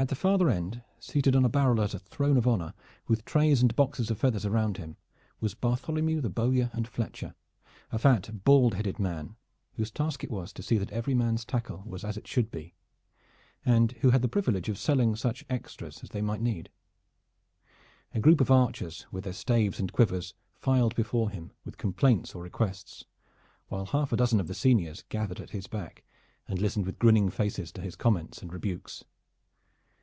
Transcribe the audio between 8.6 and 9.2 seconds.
headed